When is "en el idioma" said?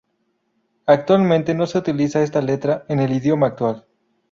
2.89-3.45